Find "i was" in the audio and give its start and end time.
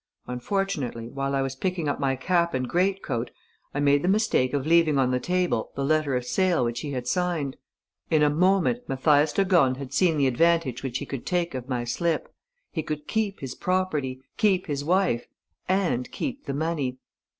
1.35-1.55